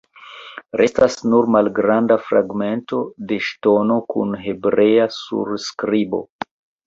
[0.79, 3.01] Restas nur malgranda fragmento
[3.31, 6.23] de ŝtono kun hebrea surskribo.